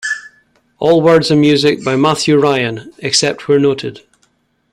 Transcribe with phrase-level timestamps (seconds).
[0.79, 4.01] All words and music by Matthew Ryan, except where noted.